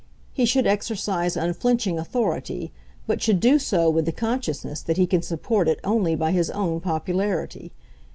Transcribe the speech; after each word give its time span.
He 0.33 0.45
should 0.47 0.65
exercise 0.65 1.37
unflinching 1.37 1.99
authority, 1.99 2.71
but 3.05 3.21
should 3.21 3.39
do 3.39 3.59
so 3.59 3.87
with 3.87 4.07
the 4.07 4.11
consciousness 4.11 4.81
that 4.81 4.97
he 4.97 5.05
can 5.05 5.21
support 5.21 5.67
it 5.67 5.79
only 5.83 6.15
by 6.15 6.31
his 6.31 6.49
own 6.49 6.79
popularity. 6.79 7.71